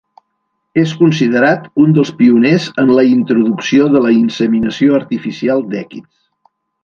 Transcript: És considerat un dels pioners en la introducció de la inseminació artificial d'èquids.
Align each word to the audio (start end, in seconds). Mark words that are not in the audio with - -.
És 0.83 0.93
considerat 1.01 1.67
un 1.83 1.91
dels 1.97 2.11
pioners 2.21 2.65
en 2.85 2.89
la 3.01 3.05
introducció 3.11 3.91
de 3.97 4.03
la 4.07 4.13
inseminació 4.15 4.97
artificial 5.03 5.65
d'èquids. 5.75 6.11